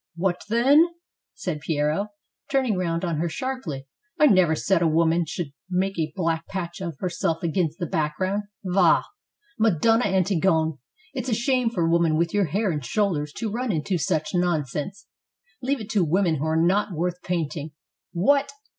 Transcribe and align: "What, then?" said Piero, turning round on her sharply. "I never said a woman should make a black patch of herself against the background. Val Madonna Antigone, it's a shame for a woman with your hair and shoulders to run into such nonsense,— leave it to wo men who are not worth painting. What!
"What, 0.15 0.41
then?" 0.49 0.87
said 1.35 1.59
Piero, 1.59 2.07
turning 2.49 2.75
round 2.75 3.05
on 3.05 3.17
her 3.17 3.29
sharply. 3.29 3.85
"I 4.19 4.25
never 4.25 4.55
said 4.55 4.81
a 4.81 4.87
woman 4.87 5.25
should 5.27 5.53
make 5.69 5.99
a 5.99 6.11
black 6.15 6.47
patch 6.47 6.81
of 6.81 6.97
herself 6.97 7.43
against 7.43 7.77
the 7.77 7.85
background. 7.85 8.45
Val 8.63 9.05
Madonna 9.59 10.05
Antigone, 10.05 10.79
it's 11.13 11.29
a 11.29 11.35
shame 11.35 11.69
for 11.69 11.85
a 11.85 11.91
woman 11.91 12.17
with 12.17 12.33
your 12.33 12.45
hair 12.45 12.71
and 12.71 12.83
shoulders 12.83 13.31
to 13.33 13.51
run 13.51 13.71
into 13.71 13.99
such 13.99 14.33
nonsense,— 14.33 15.05
leave 15.61 15.79
it 15.79 15.89
to 15.91 16.03
wo 16.03 16.23
men 16.23 16.37
who 16.37 16.45
are 16.45 16.59
not 16.59 16.93
worth 16.95 17.21
painting. 17.21 17.73
What! 18.11 18.51